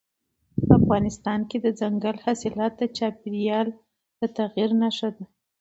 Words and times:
افغانستان 0.79 1.39
کې 1.49 1.57
دځنګل 1.65 2.17
حاصلات 2.25 2.73
د 2.77 2.83
چاپېریال 2.97 3.67
د 4.19 4.21
تغیر 4.37 4.69
نښه 4.81 5.09
ده. 5.15 5.25